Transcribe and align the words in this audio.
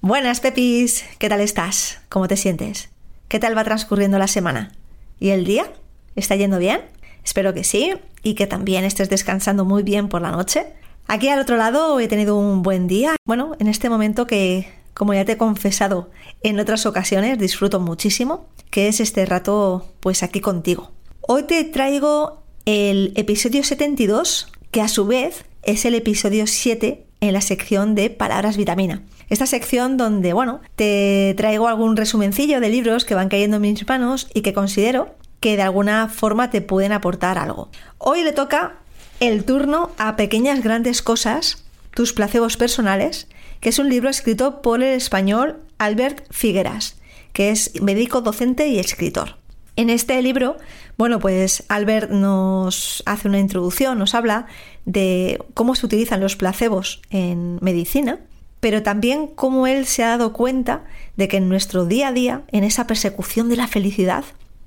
Buenas, 0.00 0.38
Pepis. 0.38 1.04
¿Qué 1.18 1.28
tal 1.28 1.40
estás? 1.40 1.98
¿Cómo 2.08 2.28
te 2.28 2.36
sientes? 2.36 2.88
¿Qué 3.26 3.40
tal 3.40 3.58
va 3.58 3.64
transcurriendo 3.64 4.16
la 4.16 4.28
semana? 4.28 4.70
¿Y 5.18 5.30
el 5.30 5.44
día? 5.44 5.72
¿Está 6.14 6.36
yendo 6.36 6.60
bien? 6.60 6.82
Espero 7.24 7.52
que 7.52 7.64
sí 7.64 7.94
y 8.22 8.34
que 8.34 8.46
también 8.46 8.84
estés 8.84 9.10
descansando 9.10 9.64
muy 9.64 9.82
bien 9.82 10.08
por 10.08 10.22
la 10.22 10.30
noche. 10.30 10.66
Aquí 11.08 11.28
al 11.28 11.40
otro 11.40 11.56
lado 11.56 11.98
he 11.98 12.06
tenido 12.06 12.38
un 12.38 12.62
buen 12.62 12.86
día. 12.86 13.16
Bueno, 13.26 13.56
en 13.58 13.66
este 13.66 13.90
momento 13.90 14.28
que, 14.28 14.68
como 14.94 15.14
ya 15.14 15.24
te 15.24 15.32
he 15.32 15.36
confesado 15.36 16.10
en 16.44 16.60
otras 16.60 16.86
ocasiones, 16.86 17.36
disfruto 17.36 17.80
muchísimo, 17.80 18.46
que 18.70 18.86
es 18.86 19.00
este 19.00 19.26
rato 19.26 19.92
pues 19.98 20.22
aquí 20.22 20.40
contigo. 20.40 20.92
Hoy 21.22 21.42
te 21.42 21.64
traigo 21.64 22.44
el 22.66 23.12
episodio 23.16 23.64
72, 23.64 24.52
que 24.70 24.80
a 24.80 24.86
su 24.86 25.06
vez 25.06 25.44
es 25.64 25.84
el 25.84 25.96
episodio 25.96 26.46
7 26.46 27.04
en 27.20 27.32
la 27.32 27.40
sección 27.40 27.96
de 27.96 28.10
palabras 28.10 28.56
vitamina. 28.56 29.02
Esta 29.28 29.46
sección 29.46 29.96
donde, 29.96 30.32
bueno, 30.32 30.60
te 30.74 31.34
traigo 31.36 31.68
algún 31.68 31.96
resumencillo 31.96 32.60
de 32.60 32.70
libros 32.70 33.04
que 33.04 33.14
van 33.14 33.28
cayendo 33.28 33.56
en 33.56 33.62
mis 33.62 33.86
manos 33.86 34.28
y 34.32 34.40
que 34.40 34.54
considero 34.54 35.14
que 35.40 35.56
de 35.56 35.62
alguna 35.62 36.08
forma 36.08 36.50
te 36.50 36.62
pueden 36.62 36.92
aportar 36.92 37.38
algo. 37.38 37.68
Hoy 37.98 38.24
le 38.24 38.32
toca 38.32 38.76
el 39.20 39.44
turno 39.44 39.90
a 39.98 40.16
Pequeñas 40.16 40.62
Grandes 40.62 41.02
Cosas, 41.02 41.64
tus 41.94 42.12
placebos 42.12 42.56
personales, 42.56 43.28
que 43.60 43.68
es 43.68 43.78
un 43.78 43.88
libro 43.88 44.08
escrito 44.08 44.62
por 44.62 44.82
el 44.82 44.94
español 44.94 45.58
Albert 45.78 46.24
Figueras, 46.30 46.96
que 47.32 47.50
es 47.50 47.80
médico, 47.82 48.22
docente 48.22 48.68
y 48.68 48.78
escritor. 48.78 49.36
En 49.76 49.90
este 49.90 50.20
libro, 50.22 50.56
bueno, 50.96 51.20
pues 51.20 51.64
Albert 51.68 52.10
nos 52.10 53.02
hace 53.06 53.28
una 53.28 53.38
introducción, 53.38 53.98
nos 53.98 54.14
habla 54.14 54.46
de 54.86 55.38
cómo 55.54 55.76
se 55.76 55.86
utilizan 55.86 56.20
los 56.20 56.34
placebos 56.34 57.00
en 57.10 57.58
medicina 57.60 58.20
pero 58.60 58.82
también 58.82 59.26
cómo 59.28 59.66
él 59.66 59.86
se 59.86 60.04
ha 60.04 60.08
dado 60.08 60.32
cuenta 60.32 60.84
de 61.16 61.28
que 61.28 61.36
en 61.36 61.48
nuestro 61.48 61.86
día 61.86 62.08
a 62.08 62.12
día, 62.12 62.42
en 62.48 62.64
esa 62.64 62.86
persecución 62.86 63.48
de 63.48 63.56
la 63.56 63.68
felicidad, 63.68 64.24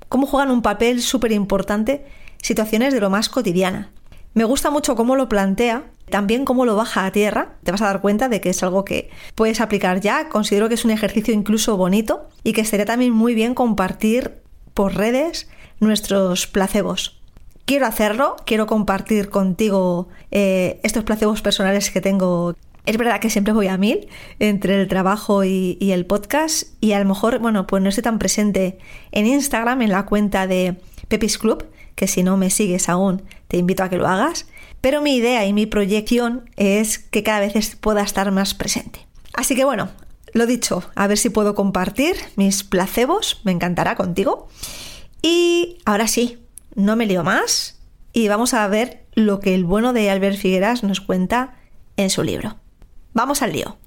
cómo 0.10 0.28
juegan 0.28 0.52
un 0.52 0.62
papel 0.62 1.02
súper 1.02 1.32
importante 1.32 2.06
situaciones 2.42 2.94
de 2.94 3.00
lo 3.00 3.10
más 3.10 3.30
cotidiana. 3.30 3.92
Me 4.34 4.46
gusta 4.46 4.72
mucho 4.72 4.96
cómo 4.96 5.16
lo 5.16 5.28
plantea, 5.28 5.84
también 6.10 6.46
cómo 6.46 6.66
lo 6.66 6.76
baja 6.76 7.06
a 7.06 7.12
tierra. 7.12 7.56
Te 7.64 7.72
vas 7.72 7.82
a 7.82 7.88
dar 7.88 8.02
cuenta 8.02 8.30
de 8.30 8.40
que 8.40 8.50
es 8.50 8.64
algo 8.64 8.86
que 8.86 9.10
puedes 9.36 9.60
aplicar 9.60 10.00
ya. 10.00 10.30
Considero 10.30 10.70
que 10.70 10.76
es 10.76 10.86
un 10.86 10.92
ejercicio 10.92 11.34
incluso 11.34 11.78
bonito 11.78 12.30
y 12.44 12.54
que 12.54 12.66
sería 12.66 12.86
también 12.86 13.12
muy 13.12 13.36
bien 13.36 13.54
compartir 13.54 14.42
por 14.74 14.96
redes 14.96 15.50
nuestros 15.80 16.48
placebos. 16.48 17.20
Quiero 17.66 17.86
hacerlo, 17.86 18.36
quiero 18.46 18.68
compartir 18.68 19.30
contigo 19.30 20.08
eh, 20.32 20.80
estos 20.84 21.04
placebos 21.04 21.42
personales 21.42 21.90
que 21.92 22.02
tengo 22.02 22.56
es 22.86 22.98
verdad 22.98 23.20
que 23.20 23.30
siempre 23.30 23.54
voy 23.54 23.68
a 23.68 23.78
mil 23.78 24.08
entre 24.40 24.82
el 24.82 24.88
trabajo 24.88 25.44
y, 25.44 25.78
el 25.80 26.06
podcast 26.06 26.70
y 26.82 26.94
a 26.94 27.00
lo 27.00 27.06
mejor, 27.06 27.40
bueno, 27.40 27.68
pues 27.68 27.84
no 27.84 27.90
estoy 27.90 28.04
tan 28.04 28.20
presente 28.20 28.80
en 29.12 29.28
Instagram, 29.28 29.82
en 29.82 29.92
la 29.92 30.06
cuenta 30.06 30.48
de 30.48 30.78
Pepis 31.08 31.38
Club, 31.38 31.66
que 31.96 32.08
si 32.08 32.24
no 32.24 32.38
me 32.38 32.50
sigues 32.50 32.90
aún, 32.90 33.24
te 33.48 33.58
invito 33.58 33.84
a 33.84 33.90
que 33.90 33.98
lo 33.98 34.08
hagas. 34.08 34.48
Pero 34.82 35.02
mi 35.02 35.16
idea 35.16 35.46
y 35.46 35.54
mi 35.54 35.68
proyección 35.68 36.50
es 36.56 36.98
que 36.98 37.22
cada 37.22 37.42
vez 37.42 37.76
pueda 37.76 38.02
estar 38.02 38.32
más 38.32 38.56
presente. 38.56 39.06
Así 39.34 39.56
que 39.56 39.64
bueno, 39.64 39.90
lo 40.34 40.48
dicho, 40.48 40.84
a 40.96 41.06
ver 41.06 41.20
si 41.20 41.30
puedo 41.30 41.54
compartir 41.54 42.16
mis 42.36 42.64
placebos, 42.64 43.42
me 43.44 43.52
encantará 43.52 43.96
contigo. 43.96 44.48
Y 45.22 45.78
ahora 45.86 46.08
sí, 46.08 46.40
no 46.74 46.96
me 46.96 47.06
lío 47.06 47.24
más 47.24 47.80
y 48.14 48.28
vamos 48.28 48.54
a 48.54 48.68
ver 48.68 49.06
lo 49.14 49.40
que 49.40 49.54
el 49.54 49.66
bueno 49.66 49.94
de 49.94 50.10
Albert 50.10 50.38
Figueras 50.38 50.84
nos 50.84 51.00
cuenta 51.00 51.56
en 51.98 52.10
su 52.10 52.24
libro. 52.24 52.61
Vamos 53.14 53.42
al 53.42 53.52
lío. 53.52 53.78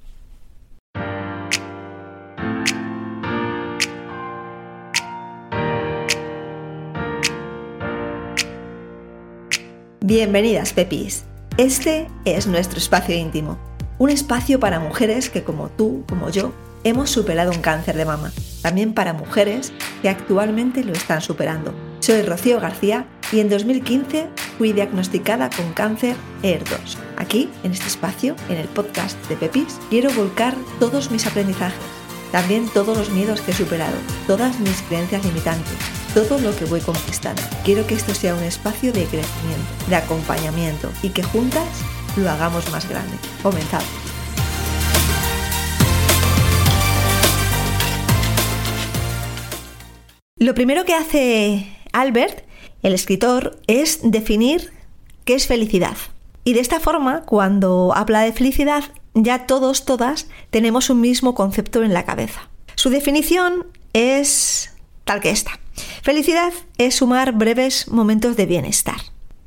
Bienvenidas, 10.02 10.74
Pepis. 10.74 11.24
Este 11.56 12.08
es 12.26 12.46
nuestro 12.46 12.76
espacio 12.76 13.14
íntimo. 13.14 13.58
Un 13.98 14.10
espacio 14.10 14.60
para 14.60 14.78
mujeres 14.78 15.30
que 15.30 15.42
como 15.42 15.70
tú, 15.70 16.04
como 16.06 16.28
yo, 16.28 16.52
hemos 16.84 17.08
superado 17.08 17.50
un 17.50 17.62
cáncer 17.62 17.96
de 17.96 18.04
mama. 18.04 18.30
También 18.60 18.92
para 18.92 19.14
mujeres 19.14 19.72
que 20.02 20.10
actualmente 20.10 20.84
lo 20.84 20.92
están 20.92 21.22
superando. 21.22 21.72
Soy 22.00 22.20
Rocío 22.20 22.60
García 22.60 23.06
y 23.32 23.40
en 23.40 23.48
2015 23.48 24.28
fui 24.58 24.72
diagnosticada 24.72 25.50
con 25.50 25.72
cáncer 25.72 26.16
ER2. 26.42 26.96
Aquí, 27.16 27.48
en 27.62 27.72
este 27.72 27.86
espacio, 27.86 28.36
en 28.48 28.58
el 28.58 28.68
podcast 28.68 29.18
de 29.28 29.36
Pepis, 29.36 29.78
quiero 29.90 30.10
volcar 30.12 30.54
todos 30.78 31.10
mis 31.10 31.26
aprendizajes, 31.26 31.78
también 32.32 32.68
todos 32.68 32.96
los 32.96 33.10
miedos 33.10 33.40
que 33.40 33.52
he 33.52 33.54
superado, 33.54 33.96
todas 34.26 34.58
mis 34.60 34.82
creencias 34.82 35.24
limitantes, 35.24 35.74
todo 36.14 36.38
lo 36.38 36.54
que 36.56 36.64
voy 36.64 36.80
conquistando. 36.80 37.42
Quiero 37.64 37.86
que 37.86 37.94
esto 37.94 38.14
sea 38.14 38.34
un 38.34 38.42
espacio 38.42 38.92
de 38.92 39.04
crecimiento, 39.04 39.64
de 39.88 39.96
acompañamiento 39.96 40.90
y 41.02 41.10
que 41.10 41.22
juntas 41.22 41.68
lo 42.16 42.30
hagamos 42.30 42.70
más 42.70 42.88
grande. 42.88 43.16
Comenzamos. 43.42 43.88
Lo 50.36 50.54
primero 50.54 50.84
que 50.84 50.94
hace 50.94 51.74
Albert 51.92 52.44
el 52.84 52.92
escritor 52.92 53.58
es 53.66 53.98
definir 54.02 54.72
qué 55.24 55.34
es 55.34 55.46
felicidad. 55.46 55.96
Y 56.44 56.52
de 56.52 56.60
esta 56.60 56.80
forma, 56.80 57.22
cuando 57.22 57.92
habla 57.96 58.20
de 58.20 58.32
felicidad, 58.32 58.84
ya 59.14 59.46
todos, 59.46 59.86
todas, 59.86 60.28
tenemos 60.50 60.90
un 60.90 61.00
mismo 61.00 61.34
concepto 61.34 61.82
en 61.82 61.94
la 61.94 62.04
cabeza. 62.04 62.50
Su 62.74 62.90
definición 62.90 63.66
es 63.94 64.70
tal 65.04 65.20
que 65.20 65.30
esta. 65.30 65.58
Felicidad 66.02 66.52
es 66.76 66.96
sumar 66.96 67.32
breves 67.32 67.88
momentos 67.88 68.36
de 68.36 68.44
bienestar. 68.44 68.96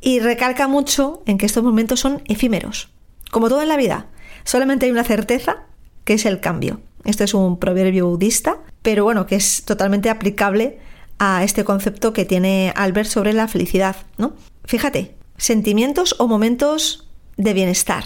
Y 0.01 0.19
recalca 0.19 0.67
mucho 0.67 1.21
en 1.27 1.37
que 1.37 1.45
estos 1.45 1.63
momentos 1.63 1.99
son 1.99 2.23
efímeros. 2.25 2.89
Como 3.29 3.49
todo 3.49 3.61
en 3.61 3.67
la 3.67 3.77
vida, 3.77 4.07
solamente 4.45 4.87
hay 4.87 4.91
una 4.91 5.03
certeza, 5.03 5.65
que 6.05 6.13
es 6.13 6.25
el 6.25 6.39
cambio. 6.39 6.81
Esto 7.03 7.23
es 7.23 7.35
un 7.35 7.59
proverbio 7.59 8.07
budista, 8.07 8.57
pero 8.81 9.03
bueno, 9.03 9.27
que 9.27 9.35
es 9.35 9.63
totalmente 9.63 10.09
aplicable 10.09 10.79
a 11.19 11.43
este 11.43 11.63
concepto 11.63 12.13
que 12.13 12.25
tiene 12.25 12.73
Albert 12.75 13.09
sobre 13.09 13.33
la 13.33 13.47
felicidad, 13.47 13.95
¿no? 14.17 14.33
Fíjate, 14.65 15.15
sentimientos 15.37 16.15
o 16.19 16.27
momentos 16.27 17.07
de 17.37 17.53
bienestar. 17.53 18.03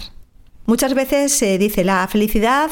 Muchas 0.66 0.94
veces 0.94 1.32
se 1.32 1.58
dice 1.58 1.84
la 1.84 2.06
felicidad 2.08 2.70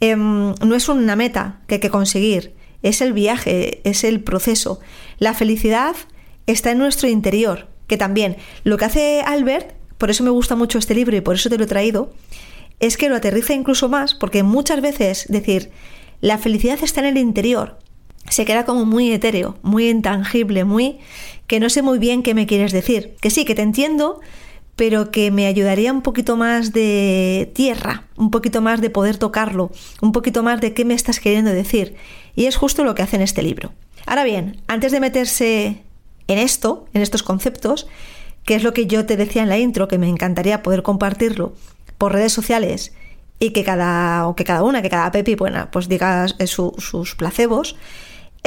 em, 0.00 0.54
no 0.54 0.74
es 0.74 0.88
una 0.88 1.16
meta 1.16 1.60
que 1.66 1.76
hay 1.76 1.80
que 1.80 1.90
conseguir, 1.90 2.54
es 2.82 3.00
el 3.00 3.12
viaje, 3.12 3.80
es 3.84 4.04
el 4.04 4.22
proceso. 4.22 4.80
La 5.18 5.34
felicidad 5.34 5.94
está 6.46 6.70
en 6.72 6.78
nuestro 6.78 7.08
interior, 7.08 7.68
que 7.86 7.96
también 7.96 8.36
lo 8.64 8.76
que 8.76 8.84
hace 8.84 9.20
Albert, 9.22 9.74
por 9.98 10.10
eso 10.10 10.24
me 10.24 10.30
gusta 10.30 10.56
mucho 10.56 10.78
este 10.78 10.94
libro 10.94 11.16
y 11.16 11.20
por 11.20 11.36
eso 11.36 11.48
te 11.48 11.58
lo 11.58 11.64
he 11.64 11.68
traído, 11.68 12.12
es 12.80 12.96
que 12.96 13.08
lo 13.08 13.16
aterriza 13.16 13.54
incluso 13.54 13.88
más, 13.88 14.14
porque 14.14 14.42
muchas 14.42 14.80
veces 14.80 15.26
decir, 15.28 15.70
la 16.20 16.38
felicidad 16.38 16.78
está 16.82 17.00
en 17.00 17.06
el 17.06 17.18
interior, 17.18 17.78
se 18.28 18.44
queda 18.44 18.64
como 18.64 18.84
muy 18.84 19.12
etéreo, 19.12 19.56
muy 19.62 19.88
intangible, 19.88 20.64
muy 20.64 20.98
que 21.46 21.60
no 21.60 21.70
sé 21.70 21.82
muy 21.82 21.98
bien 21.98 22.22
qué 22.22 22.34
me 22.34 22.46
quieres 22.46 22.72
decir. 22.72 23.16
Que 23.20 23.30
sí, 23.30 23.44
que 23.44 23.54
te 23.54 23.62
entiendo, 23.62 24.20
pero 24.76 25.10
que 25.10 25.30
me 25.30 25.46
ayudaría 25.46 25.92
un 25.92 26.02
poquito 26.02 26.36
más 26.36 26.72
de 26.72 27.50
tierra, 27.54 28.04
un 28.16 28.30
poquito 28.30 28.60
más 28.60 28.80
de 28.80 28.90
poder 28.90 29.16
tocarlo, 29.16 29.70
un 30.00 30.12
poquito 30.12 30.42
más 30.42 30.60
de 30.60 30.74
qué 30.74 30.84
me 30.84 30.94
estás 30.94 31.20
queriendo 31.20 31.50
decir. 31.50 31.96
Y 32.36 32.46
es 32.46 32.56
justo 32.56 32.84
lo 32.84 32.94
que 32.94 33.02
hace 33.02 33.16
en 33.16 33.22
este 33.22 33.42
libro. 33.42 33.72
Ahora 34.06 34.24
bien, 34.24 34.60
antes 34.68 34.92
de 34.92 35.00
meterse 35.00 35.82
en 36.28 36.38
esto, 36.38 36.86
en 36.92 37.02
estos 37.02 37.22
conceptos, 37.22 37.88
que 38.44 38.54
es 38.54 38.62
lo 38.62 38.72
que 38.72 38.86
yo 38.86 39.04
te 39.04 39.16
decía 39.16 39.42
en 39.42 39.48
la 39.48 39.58
intro, 39.58 39.88
que 39.88 39.98
me 39.98 40.08
encantaría 40.08 40.62
poder 40.62 40.82
compartirlo 40.82 41.54
por 41.98 42.12
redes 42.12 42.32
sociales 42.32 42.92
y 43.40 43.50
que 43.50 43.64
cada, 43.64 44.26
o 44.28 44.36
que 44.36 44.44
cada 44.44 44.62
una, 44.62 44.82
que 44.82 44.90
cada 44.90 45.10
Pepi, 45.10 45.34
bueno, 45.34 45.68
pues 45.70 45.88
diga 45.88 46.26
sus 46.46 47.14
placebos, 47.16 47.76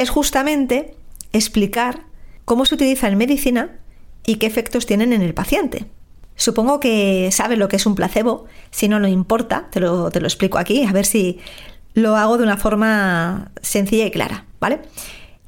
es 0.02 0.10
justamente 0.10 0.94
explicar 1.32 2.02
cómo 2.44 2.64
se 2.64 2.74
utiliza 2.74 3.08
en 3.08 3.18
medicina 3.18 3.78
y 4.26 4.36
qué 4.36 4.46
efectos 4.46 4.86
tienen 4.86 5.12
en 5.12 5.22
el 5.22 5.34
paciente. 5.34 5.86
Supongo 6.36 6.80
que 6.80 7.30
sabes 7.32 7.58
lo 7.58 7.68
que 7.68 7.76
es 7.76 7.86
un 7.86 7.94
placebo, 7.94 8.46
si 8.70 8.88
no, 8.88 8.98
no 8.98 9.08
importa, 9.08 9.68
te 9.70 9.80
lo, 9.80 10.10
te 10.10 10.20
lo 10.20 10.26
explico 10.26 10.58
aquí, 10.58 10.84
a 10.84 10.92
ver 10.92 11.06
si 11.06 11.38
lo 11.94 12.16
hago 12.16 12.38
de 12.38 12.44
una 12.44 12.56
forma 12.56 13.52
sencilla 13.60 14.06
y 14.06 14.10
clara, 14.10 14.46
¿vale? 14.58 14.80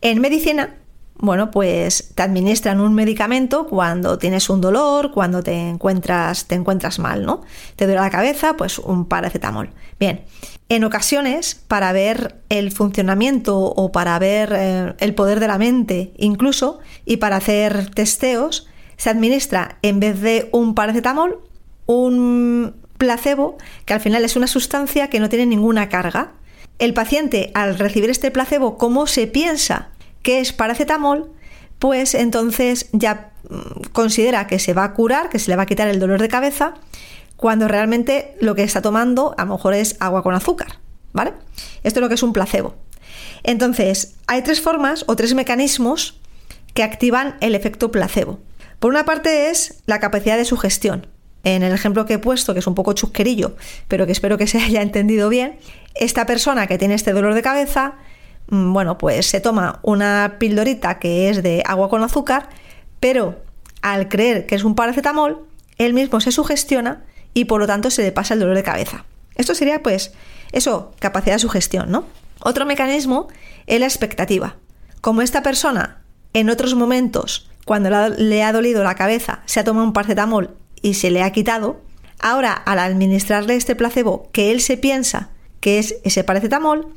En 0.03 0.21
medicina 0.21 0.77
bueno, 1.17 1.51
pues 1.51 2.13
te 2.15 2.23
administran 2.23 2.81
un 2.81 2.95
medicamento 2.95 3.67
cuando 3.67 4.19
tienes 4.19 4.51
un 4.51 4.61
dolor, 4.61 5.13
cuando 5.13 5.43
te 5.43 5.53
encuentras, 5.53 6.47
te 6.47 6.55
encuentras 6.55 6.99
mal, 6.99 7.25
¿no? 7.25 7.43
Te 7.77 7.87
duele 7.87 8.01
la 8.01 8.11
cabeza, 8.11 8.57
pues 8.57 8.79
un 8.79 9.07
paracetamol. 9.07 9.71
Bien, 10.01 10.25
en 10.69 10.85
ocasiones, 10.85 11.55
para 11.55 11.93
ver 11.93 12.43
el 12.49 12.73
funcionamiento 12.73 13.59
o 13.59 13.93
para 13.93 14.19
ver 14.19 14.53
eh, 14.55 14.95
el 14.99 15.15
poder 15.15 15.39
de 15.39 15.47
la 15.47 15.59
mente 15.59 16.13
incluso, 16.17 16.81
y 17.05 17.19
para 17.19 17.37
hacer 17.37 17.91
testeos, 17.91 18.67
se 18.97 19.11
administra 19.11 19.79
en 19.83 20.01
vez 20.01 20.21
de 20.21 20.49
un 20.53 20.75
paracetamol, 20.75 21.41
un 21.87 22.75
placebo, 22.99 23.57
que 23.85 23.95
al 23.95 24.01
final 24.01 24.25
es 24.25 24.37
una 24.37 24.47
sustancia 24.47 25.11
que 25.11 25.21
no 25.21 25.29
tiene 25.29 25.47
ninguna 25.47 25.89
carga. 25.89 26.33
El 26.79 26.93
paciente, 26.93 27.53
al 27.55 27.79
recibir 27.79 28.11
este 28.11 28.33
placebo, 28.33 28.79
¿cómo 28.79 29.07
se 29.07 29.27
piensa 29.29 29.91
que 30.25 30.41
es 30.41 30.53
paracetamol, 30.53 31.31
pues 31.79 32.15
entonces 32.15 32.89
ya 32.93 33.33
mm, 33.49 33.91
considera 33.93 34.49
que 34.49 34.59
se 34.59 34.73
va 34.73 34.83
a 34.83 34.95
curar, 34.95 35.29
que 35.29 35.39
se 35.39 35.51
le 35.51 35.57
va 35.57 35.63
a 35.63 35.67
quitar 35.67 35.87
el 35.87 36.01
dolor 36.01 36.21
de 36.21 36.29
cabeza, 36.29 36.75
cuando 37.37 37.69
realmente 37.69 38.35
lo 38.41 38.55
que 38.57 38.65
está 38.65 38.83
tomando 38.83 39.35
a 39.39 39.45
lo 39.45 39.53
mejor 39.53 39.75
es 39.75 39.97
agua 40.01 40.23
con 40.23 40.35
azúcar, 40.35 40.79
¿vale? 41.13 41.35
Esto 41.85 42.01
es 42.01 42.03
lo 42.03 42.09
que 42.09 42.15
es 42.15 42.23
un 42.23 42.33
placebo. 42.33 42.75
Entonces, 43.43 44.15
hay 44.27 44.43
tres 44.43 44.61
formas 44.61 45.05
o 45.07 45.15
tres 45.15 45.35
mecanismos 45.35 46.21
que 46.73 46.83
activan 46.83 47.37
el 47.41 47.55
efecto 47.55 47.91
placebo. 47.91 48.41
Por 48.79 48.91
una 48.91 49.05
parte 49.05 49.51
es 49.51 49.83
la 49.87 50.01
capacidad 50.01 50.37
de 50.39 50.45
sugestión. 50.47 51.07
En 51.45 51.63
el 51.63 51.75
ejemplo 51.75 52.07
que 52.07 52.15
he 52.15 52.19
puesto, 52.19 52.55
que 52.55 52.61
es 52.61 52.67
un 52.67 52.75
poco 52.75 52.95
chusquerillo, 52.95 53.57
pero 53.89 54.07
que 54.07 54.13
espero 54.13 54.39
que 54.39 54.47
se 54.47 54.59
haya 54.63 54.81
entendido 54.81 55.29
bien, 55.29 55.59
esta 55.95 56.25
persona 56.25 56.67
que 56.67 56.79
tiene 56.79 56.95
este 56.95 57.13
dolor 57.13 57.35
de 57.35 57.43
cabeza 57.43 57.97
bueno, 58.49 58.99
pues 58.99 59.27
se 59.27 59.41
toma 59.41 59.81
una 59.83 60.37
pildorita 60.39 60.99
que 60.99 61.29
es 61.29 61.43
de 61.43 61.63
agua 61.67 61.89
con 61.89 62.03
azúcar, 62.03 62.49
pero 63.01 63.43
al 63.83 64.09
creer 64.09 64.47
que 64.47 64.55
es 64.55 64.65
un 64.65 64.75
paracetamol, 64.75 65.47
él 65.79 65.95
mismo 65.95 66.21
se 66.21 66.33
sugestiona 66.33 67.05
y 67.33 67.47
por 67.47 67.61
lo 67.61 67.67
tanto 67.67 67.91
se 67.91 68.03
le 68.03 68.13
pasa 68.13 68.35
el 68.35 68.41
dolor 68.41 68.57
de 68.57 68.63
cabeza. 68.63 69.05
Esto 69.35 69.55
sería 69.55 69.83
pues 69.83 70.13
eso, 70.53 70.93
capacidad 71.01 71.35
de 71.35 71.41
sugestión, 71.41 71.91
¿no? 71.91 72.07
Otro 72.41 72.67
mecanismo 72.67 73.29
es 73.67 73.81
la 73.81 73.87
expectativa. 73.87 74.57
Como 75.01 75.23
esta 75.23 75.43
persona 75.43 76.03
en 76.33 76.51
otros 76.51 76.75
momentos, 76.75 77.51
cuando 77.65 77.91
le 77.91 78.43
ha 78.43 78.53
dolido 78.53 78.85
la 78.85 78.95
cabeza, 78.95 79.43
se 79.47 79.61
ha 79.61 79.65
tomado 79.65 79.87
un 79.87 79.93
paracetamol 79.93 80.57
y 80.83 80.95
se 80.95 81.11
le 81.11 81.23
ha 81.23 81.33
quitado, 81.33 81.81
ahora 82.21 82.53
al 82.53 82.79
administrarle 82.79 83.57
este 83.57 83.75
placebo 83.75 84.29
que 84.33 84.53
él 84.53 84.61
se 84.61 84.77
piensa 84.77 85.31
que 85.65 85.79
es 85.79 85.97
ese 86.05 86.25
paracetamol, 86.25 86.89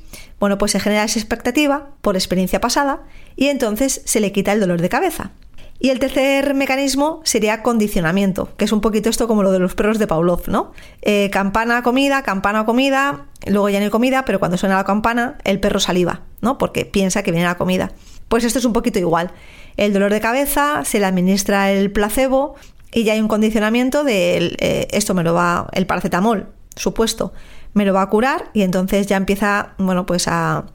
bueno, 0.41 0.57
pues 0.57 0.73
se 0.73 0.81
genera 0.81 1.05
esa 1.05 1.17
expectativa 1.17 1.91
por 2.01 2.17
experiencia 2.17 2.59
pasada 2.59 3.03
y 3.37 3.47
entonces 3.47 4.01
se 4.03 4.19
le 4.19 4.33
quita 4.33 4.51
el 4.51 4.59
dolor 4.59 4.81
de 4.81 4.89
cabeza. 4.89 5.31
Y 5.79 5.91
el 5.91 5.99
tercer 5.99 6.53
mecanismo 6.53 7.21
sería 7.23 7.63
condicionamiento, 7.63 8.49
que 8.57 8.65
es 8.65 8.73
un 8.73 8.81
poquito 8.81 9.09
esto 9.09 9.25
como 9.25 9.41
lo 9.41 9.53
de 9.53 9.59
los 9.59 9.73
perros 9.73 9.99
de 9.99 10.07
Pavlov, 10.07 10.49
¿no? 10.49 10.73
Eh, 11.01 11.29
campana, 11.31 11.81
comida, 11.81 12.23
campana, 12.23 12.65
comida, 12.65 13.27
luego 13.45 13.69
ya 13.69 13.79
no 13.79 13.85
hay 13.85 13.89
comida, 13.89 14.25
pero 14.25 14.37
cuando 14.37 14.57
suena 14.57 14.75
la 14.75 14.83
campana, 14.83 15.37
el 15.45 15.61
perro 15.61 15.79
saliva, 15.79 16.23
¿no? 16.41 16.57
Porque 16.57 16.83
piensa 16.83 17.23
que 17.23 17.31
viene 17.31 17.45
la 17.45 17.55
comida. 17.55 17.93
Pues 18.27 18.43
esto 18.43 18.59
es 18.59 18.65
un 18.65 18.73
poquito 18.73 18.99
igual. 18.99 19.31
El 19.77 19.93
dolor 19.93 20.11
de 20.11 20.19
cabeza, 20.19 20.83
se 20.83 20.99
le 20.99 21.05
administra 21.05 21.71
el 21.71 21.89
placebo 21.89 22.55
y 22.91 23.05
ya 23.05 23.13
hay 23.13 23.21
un 23.21 23.29
condicionamiento 23.29 24.03
de 24.03 24.57
eh, 24.59 24.87
esto 24.91 25.13
me 25.13 25.23
lo 25.23 25.33
va, 25.33 25.69
el 25.71 25.85
paracetamol, 25.85 26.47
supuesto, 26.75 27.31
me 27.77 27.85
lo 27.85 27.93
va 27.93 28.01
a 28.01 28.09
curar 28.09 28.49
y 28.53 28.63
entonces 28.63 29.07
ya 29.07 29.15
empieza, 29.15 29.73
bueno, 29.77 30.05
pues 30.05 30.27
a, 30.27 30.65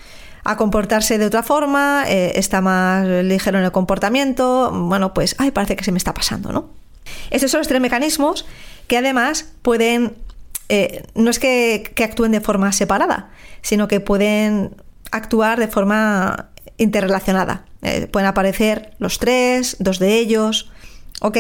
comportarse 0.56 1.19
de 1.19 1.26
otra 1.26 1.43
forma, 1.43 2.04
eh, 2.08 2.32
está 2.37 2.60
más 2.60 3.06
ligero 3.06 3.58
en 3.58 3.64
el 3.64 3.72
comportamiento, 3.72 4.72
bueno, 4.72 5.14
pues, 5.14 5.37
ay, 5.38 5.50
parece 5.50 5.76
que 5.76 5.84
se 5.84 5.93
me 5.93 5.99
está 5.99 6.14
pasando, 6.14 6.50
¿no? 6.50 6.70
Estos 7.31 7.50
son 7.50 7.58
los 7.58 7.69
tres 7.69 7.81
mecanismos 7.81 8.46
que 8.87 8.96
además 8.96 9.52
pueden, 9.62 10.16
eh, 10.69 11.04
no 11.14 11.31
es 11.31 11.38
que, 11.38 11.93
actúen 12.02 12.32
de 12.32 12.40
forma 12.40 12.72
separada, 12.72 13.31
sino 13.60 13.88
que 13.88 14.00
pueden 14.00 14.75
actuar 15.10 15.58
de 15.58 15.69
forma 15.69 16.50
interrelacionada. 16.76 17.64
Eh, 17.82 18.08
pueden 18.10 18.28
aparecer 18.28 18.94
los 18.99 19.19
tres, 19.19 19.76
dos 19.78 19.99
de 19.99 20.19
ellos, 20.19 20.70
¿ok? 21.20 21.38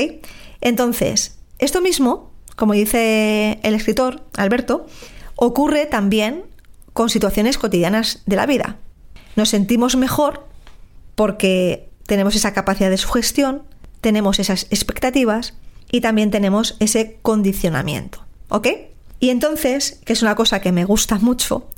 Entonces, 0.60 1.38
esto 1.58 1.80
mismo, 1.80 2.32
como 2.56 2.72
dice 2.72 3.58
el 3.62 3.74
escritor 3.74 4.22
Alberto, 4.36 4.86
Ocurre 5.44 5.86
también 5.86 6.44
con 6.92 7.10
situaciones 7.10 7.58
cotidianas 7.58 8.22
de 8.26 8.36
la 8.36 8.46
vida. 8.46 8.76
Nos 9.34 9.48
sentimos 9.48 9.96
mejor 9.96 10.46
porque 11.16 11.90
tenemos 12.06 12.36
esa 12.36 12.52
capacidad 12.52 12.90
de 12.90 12.96
sugestión, 12.96 13.64
tenemos 14.00 14.38
esas 14.38 14.68
expectativas 14.70 15.54
y 15.90 16.00
también 16.00 16.30
tenemos 16.30 16.76
ese 16.78 17.18
condicionamiento. 17.22 18.24
¿Ok? 18.50 18.68
Y 19.18 19.30
entonces, 19.30 19.98
que 20.04 20.12
es 20.12 20.22
una 20.22 20.36
cosa 20.36 20.60
que 20.60 20.70
me 20.70 20.84
gusta 20.84 21.18
mucho, 21.18 21.68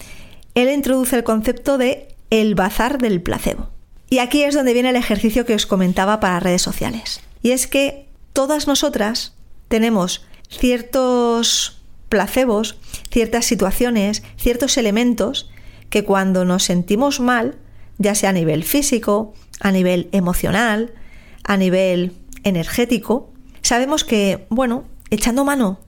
él 0.54 0.68
introduce 0.68 1.16
el 1.16 1.24
concepto 1.24 1.78
de 1.78 2.08
el 2.28 2.54
bazar 2.54 2.98
del 2.98 3.22
placebo. 3.22 3.70
Y 4.10 4.18
aquí 4.18 4.42
es 4.42 4.54
donde 4.54 4.74
viene 4.74 4.90
el 4.90 4.96
ejercicio 4.96 5.46
que 5.46 5.54
os 5.54 5.64
comentaba 5.64 6.20
para 6.20 6.38
redes 6.38 6.60
sociales. 6.60 7.22
Y 7.40 7.52
es 7.52 7.66
que 7.66 8.10
todas 8.34 8.66
nosotras 8.66 9.32
tenemos 9.68 10.26
ciertos 10.50 11.80
placebos, 12.14 12.78
ciertas 13.10 13.44
situaciones, 13.44 14.22
ciertos 14.36 14.78
elementos 14.78 15.50
que 15.90 16.04
cuando 16.04 16.44
nos 16.44 16.62
sentimos 16.62 17.18
mal, 17.18 17.56
ya 17.98 18.14
sea 18.14 18.30
a 18.30 18.32
nivel 18.32 18.62
físico, 18.62 19.34
a 19.58 19.72
nivel 19.72 20.08
emocional, 20.12 20.94
a 21.42 21.56
nivel 21.56 22.12
energético, 22.44 23.32
sabemos 23.62 24.04
que, 24.04 24.46
bueno, 24.48 24.84
echando 25.10 25.44
mano 25.44 25.80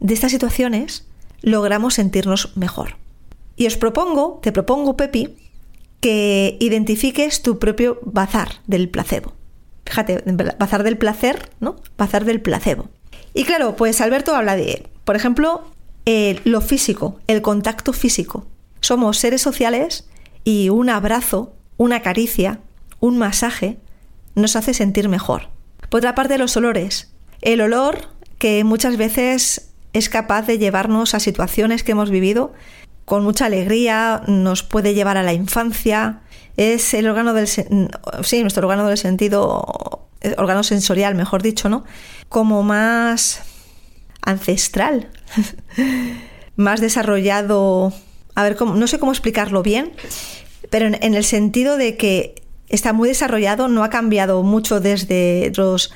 de 0.00 0.14
estas 0.14 0.32
situaciones, 0.32 1.06
logramos 1.42 1.94
sentirnos 1.94 2.56
mejor. 2.56 2.96
Y 3.54 3.68
os 3.68 3.76
propongo, 3.76 4.40
te 4.42 4.50
propongo, 4.50 4.96
Pepi, 4.96 5.36
que 6.00 6.56
identifiques 6.58 7.40
tu 7.42 7.60
propio 7.60 8.00
bazar 8.02 8.48
del 8.66 8.88
placebo. 8.88 9.34
Fíjate, 9.86 10.24
bazar 10.58 10.82
del 10.82 10.98
placer, 10.98 11.50
¿no? 11.60 11.76
Bazar 11.96 12.24
del 12.24 12.40
placebo. 12.40 12.88
Y 13.32 13.44
claro, 13.44 13.76
pues 13.76 14.00
Alberto 14.00 14.34
habla 14.34 14.56
de, 14.56 14.88
por 15.08 15.16
ejemplo, 15.16 15.64
lo 16.44 16.60
físico, 16.60 17.18
el 17.28 17.40
contacto 17.40 17.94
físico. 17.94 18.46
Somos 18.82 19.16
seres 19.16 19.40
sociales 19.40 20.06
y 20.44 20.68
un 20.68 20.90
abrazo, 20.90 21.54
una 21.78 22.02
caricia, 22.02 22.60
un 23.00 23.16
masaje 23.16 23.78
nos 24.34 24.54
hace 24.54 24.74
sentir 24.74 25.08
mejor. 25.08 25.48
Por 25.88 26.00
otra 26.00 26.14
parte, 26.14 26.36
los 26.36 26.54
olores. 26.58 27.10
El 27.40 27.62
olor 27.62 28.10
que 28.36 28.64
muchas 28.64 28.98
veces 28.98 29.70
es 29.94 30.10
capaz 30.10 30.42
de 30.42 30.58
llevarnos 30.58 31.14
a 31.14 31.20
situaciones 31.20 31.82
que 31.84 31.92
hemos 31.92 32.10
vivido 32.10 32.52
con 33.06 33.24
mucha 33.24 33.46
alegría, 33.46 34.20
nos 34.26 34.62
puede 34.62 34.92
llevar 34.92 35.16
a 35.16 35.22
la 35.22 35.32
infancia, 35.32 36.20
es 36.58 36.92
el 36.92 37.08
órgano 37.08 37.32
del 37.32 37.48
sí, 37.48 37.64
nuestro 38.42 38.68
órgano 38.68 38.86
del 38.86 38.98
sentido 38.98 39.64
órgano 40.36 40.62
sensorial, 40.64 41.14
mejor 41.14 41.40
dicho, 41.40 41.70
¿no? 41.70 41.84
Como 42.28 42.62
más 42.62 43.40
ancestral, 44.28 45.08
más 46.56 46.80
desarrollado, 46.80 47.92
a 48.34 48.42
ver, 48.42 48.60
no 48.60 48.86
sé 48.86 48.98
cómo 48.98 49.12
explicarlo 49.12 49.62
bien, 49.62 49.92
pero 50.70 50.86
en, 50.86 51.14
el 51.14 51.24
sentido 51.24 51.78
de 51.78 51.96
que 51.96 52.42
está 52.68 52.92
muy 52.92 53.08
desarrollado, 53.08 53.68
no 53.68 53.84
ha 53.84 53.90
cambiado 53.90 54.42
mucho 54.42 54.80
desde 54.80 55.50
los 55.56 55.92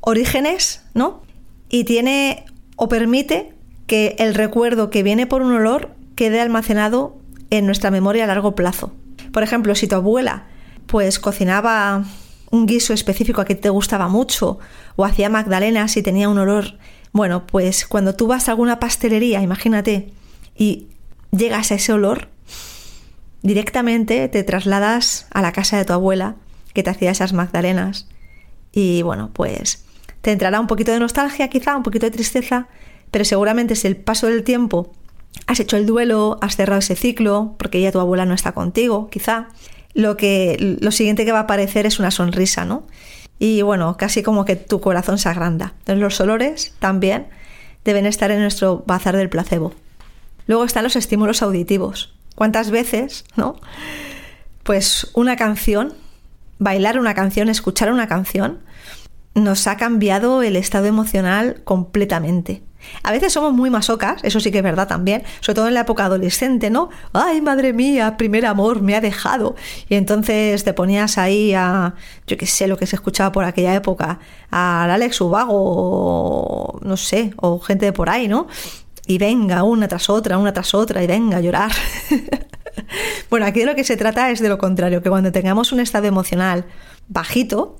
orígenes, 0.00 0.82
¿no? 0.94 1.22
Y 1.68 1.84
tiene 1.84 2.44
o 2.74 2.88
permite 2.88 3.52
que 3.86 4.16
el 4.18 4.34
recuerdo 4.34 4.90
que 4.90 5.04
viene 5.04 5.26
por 5.26 5.42
un 5.42 5.52
olor 5.52 5.90
quede 6.16 6.40
almacenado 6.40 7.16
en 7.50 7.66
nuestra 7.66 7.92
memoria 7.92 8.24
a 8.24 8.26
largo 8.26 8.56
plazo. 8.56 8.92
Por 9.32 9.44
ejemplo, 9.44 9.74
si 9.76 9.86
tu 9.86 9.94
abuela 9.94 10.46
pues 10.86 11.18
cocinaba 11.18 12.04
un 12.50 12.66
guiso 12.66 12.92
específico 12.92 13.40
a 13.40 13.44
que 13.44 13.54
te 13.54 13.68
gustaba 13.68 14.08
mucho 14.08 14.58
o 14.96 15.04
hacía 15.04 15.28
magdalenas 15.28 15.96
y 15.96 16.02
tenía 16.02 16.28
un 16.28 16.38
olor 16.38 16.78
bueno, 17.16 17.46
pues 17.46 17.86
cuando 17.86 18.14
tú 18.14 18.26
vas 18.26 18.48
a 18.48 18.52
alguna 18.52 18.78
pastelería, 18.78 19.42
imagínate, 19.42 20.12
y 20.56 20.88
llegas 21.30 21.72
a 21.72 21.76
ese 21.76 21.92
olor, 21.92 22.28
directamente 23.42 24.28
te 24.28 24.42
trasladas 24.42 25.26
a 25.30 25.42
la 25.42 25.52
casa 25.52 25.76
de 25.76 25.84
tu 25.84 25.92
abuela 25.92 26.36
que 26.74 26.82
te 26.82 26.90
hacía 26.90 27.10
esas 27.10 27.32
magdalenas. 27.32 28.06
Y 28.72 29.02
bueno, 29.02 29.30
pues 29.32 29.84
te 30.20 30.32
entrará 30.32 30.60
un 30.60 30.66
poquito 30.66 30.92
de 30.92 31.00
nostalgia, 31.00 31.48
quizá, 31.48 31.76
un 31.76 31.82
poquito 31.82 32.06
de 32.06 32.10
tristeza, 32.10 32.68
pero 33.10 33.24
seguramente 33.24 33.76
si 33.76 33.86
el 33.86 33.96
paso 33.96 34.26
del 34.26 34.44
tiempo 34.44 34.92
has 35.46 35.60
hecho 35.60 35.76
el 35.76 35.86
duelo, 35.86 36.38
has 36.42 36.56
cerrado 36.56 36.80
ese 36.80 36.96
ciclo, 36.96 37.54
porque 37.58 37.80
ya 37.80 37.92
tu 37.92 38.00
abuela 38.00 38.24
no 38.26 38.34
está 38.34 38.52
contigo, 38.52 39.08
quizá, 39.10 39.48
lo 39.94 40.16
que 40.16 40.76
lo 40.80 40.90
siguiente 40.90 41.24
que 41.24 41.32
va 41.32 41.38
a 41.38 41.42
aparecer 41.42 41.86
es 41.86 41.98
una 41.98 42.10
sonrisa, 42.10 42.64
¿no? 42.64 42.86
Y 43.38 43.62
bueno, 43.62 43.96
casi 43.96 44.22
como 44.22 44.44
que 44.44 44.56
tu 44.56 44.80
corazón 44.80 45.18
se 45.18 45.28
agranda. 45.28 45.74
Entonces 45.78 46.02
los 46.02 46.20
olores 46.20 46.74
también 46.78 47.28
deben 47.84 48.06
estar 48.06 48.30
en 48.30 48.40
nuestro 48.40 48.82
bazar 48.86 49.16
del 49.16 49.28
placebo. 49.28 49.74
Luego 50.46 50.64
están 50.64 50.84
los 50.84 50.96
estímulos 50.96 51.42
auditivos. 51.42 52.14
¿Cuántas 52.34 52.70
veces, 52.70 53.24
no? 53.36 53.56
Pues 54.62 55.10
una 55.14 55.36
canción, 55.36 55.94
bailar 56.58 56.98
una 56.98 57.14
canción, 57.14 57.48
escuchar 57.48 57.92
una 57.92 58.08
canción, 58.08 58.60
nos 59.34 59.66
ha 59.66 59.76
cambiado 59.76 60.42
el 60.42 60.56
estado 60.56 60.86
emocional 60.86 61.62
completamente. 61.64 62.62
A 63.02 63.12
veces 63.12 63.32
somos 63.32 63.52
muy 63.52 63.70
masocas, 63.70 64.22
eso 64.22 64.40
sí 64.40 64.50
que 64.50 64.58
es 64.58 64.64
verdad 64.64 64.88
también, 64.88 65.22
sobre 65.40 65.54
todo 65.54 65.68
en 65.68 65.74
la 65.74 65.80
época 65.80 66.04
adolescente, 66.04 66.70
¿no? 66.70 66.90
Ay, 67.12 67.40
madre 67.40 67.72
mía, 67.72 68.16
primer 68.16 68.46
amor, 68.46 68.82
me 68.82 68.94
ha 68.94 69.00
dejado. 69.00 69.54
Y 69.88 69.94
entonces 69.94 70.64
te 70.64 70.72
ponías 70.72 71.18
ahí 71.18 71.54
a, 71.54 71.94
yo 72.26 72.36
qué 72.36 72.46
sé, 72.46 72.66
lo 72.66 72.76
que 72.76 72.86
se 72.86 72.96
escuchaba 72.96 73.32
por 73.32 73.44
aquella 73.44 73.74
época, 73.74 74.18
al 74.50 74.90
Alex 74.90 75.20
Ubago, 75.20 75.54
o, 75.54 76.80
no 76.82 76.96
sé, 76.96 77.32
o 77.36 77.60
gente 77.60 77.86
de 77.86 77.92
por 77.92 78.10
ahí, 78.10 78.28
¿no? 78.28 78.46
Y 79.06 79.18
venga, 79.18 79.62
una 79.62 79.86
tras 79.88 80.10
otra, 80.10 80.38
una 80.38 80.52
tras 80.52 80.74
otra, 80.74 81.02
y 81.02 81.06
venga 81.06 81.36
a 81.38 81.40
llorar. 81.40 81.70
bueno, 83.30 83.46
aquí 83.46 83.60
de 83.60 83.66
lo 83.66 83.74
que 83.74 83.84
se 83.84 83.96
trata 83.96 84.30
es 84.30 84.40
de 84.40 84.48
lo 84.48 84.58
contrario, 84.58 85.02
que 85.02 85.10
cuando 85.10 85.32
tengamos 85.32 85.72
un 85.72 85.80
estado 85.80 86.06
emocional 86.06 86.64
bajito, 87.08 87.76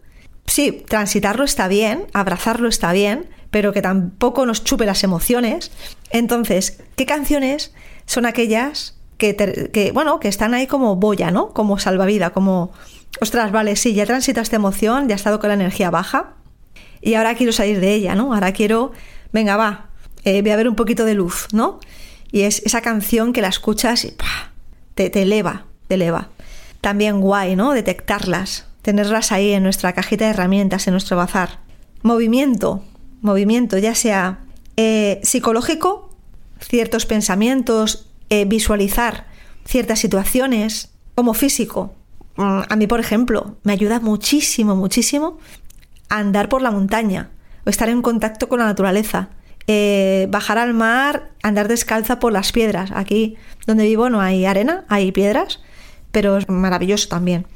sí, 0.47 0.85
transitarlo 0.89 1.45
está 1.45 1.69
bien, 1.69 2.07
abrazarlo 2.13 2.69
está 2.69 2.93
bien, 2.93 3.29
pero 3.51 3.73
que 3.73 3.83
tampoco 3.83 4.47
nos 4.47 4.65
chupe 4.65 4.87
las 4.87 5.05
emociones. 5.05 5.71
Entonces, 6.11 6.83
¿qué 6.97 7.07
canciones 7.07 7.73
son 8.07 8.27
aquellas 8.27 8.97
que, 9.19 9.91
bueno, 9.95 10.21
que 10.21 10.29
están 10.29 10.55
ahí 10.55 10.67
como 10.67 10.97
boya, 10.97 11.31
¿no? 11.31 11.51
Como 11.51 11.79
salvavidas, 11.79 12.33
como, 12.33 12.73
ostras, 13.21 13.51
vale, 13.51 13.77
sí, 13.77 13.95
ya 13.95 14.07
transita 14.07 14.41
esta 14.41 14.57
emoción, 14.57 15.09
ya 15.09 15.15
he 15.15 15.17
estado 15.17 15.41
con 15.41 15.49
la 15.49 15.55
energía 15.55 15.91
baja 15.91 16.35
y 17.01 17.15
ahora 17.15 17.35
quiero 17.35 17.53
salir 17.53 17.81
de 17.81 17.95
ella, 17.95 18.15
¿no? 18.15 18.35
Ahora 18.35 18.53
quiero, 18.53 18.93
venga, 19.33 19.57
va, 19.57 19.91
eh, 20.25 20.43
voy 20.43 20.51
a 20.51 20.57
ver 20.57 20.69
un 20.69 20.75
poquito 20.75 21.05
de 21.05 21.15
luz, 21.15 21.47
¿no? 21.53 21.81
Y 22.31 22.43
es 22.43 22.61
esa 22.67 22.81
canción 22.83 23.33
que 23.33 23.43
la 23.43 23.49
escuchas 23.49 24.05
y 24.05 24.15
Te, 24.95 25.11
te 25.11 25.23
eleva, 25.23 25.67
te 25.89 25.95
eleva. 25.95 26.29
También 26.81 27.21
guay, 27.21 27.57
¿no? 27.57 27.73
Detectarlas, 27.73 28.67
tenerlas 28.83 29.33
ahí 29.33 29.53
en 29.53 29.63
nuestra 29.63 29.93
cajita 29.93 30.25
de 30.25 30.33
herramientas, 30.33 30.87
en 30.87 30.93
nuestro 30.93 31.17
bazar. 31.17 31.61
Movimiento, 32.03 32.85
movimiento, 33.21 33.79
ya 33.79 33.95
sea 33.95 34.41
eh, 34.77 35.21
psicológico, 35.23 36.11
ciertos 36.61 37.07
pensamientos, 37.07 38.09
eh, 38.31 38.45
visualizar 38.45 39.27
ciertas 39.65 39.99
situaciones, 39.99 40.91
como 41.15 41.35
físico. 41.35 41.95
Mm, 42.37 42.61
a 42.69 42.77
mí, 42.77 42.87
por 42.87 43.01
ejemplo, 43.01 43.57
me 43.63 43.73
ayuda 43.73 44.01
muchísimo, 44.01 44.77
muchísimo 44.77 45.39
andar 46.09 46.49
por 46.49 46.63
la 46.63 46.71
montaña 46.71 47.31
o 47.65 47.71
estar 47.71 47.89
en 47.89 48.03
contacto 48.03 48.49
con 48.49 48.61
la 48.61 48.67
naturaleza. 48.67 49.31
Eh, 49.67 50.29
bajar 50.31 50.59
al 50.59 50.75
mar, 50.75 51.33
andar 51.43 51.67
descalza 51.67 52.21
por 52.21 52.33
las 52.33 52.53
piedras. 52.53 52.91
Aquí 52.95 53.37
donde 53.67 53.85
vivo 53.85 54.11
no 54.11 54.21
hay 54.21 54.47
arena, 54.47 54.85
hay 54.89 55.11
piedras, 55.11 55.61
pero 56.13 56.37
es 56.37 56.49
maravilloso 56.49 57.09
también. 57.09 57.47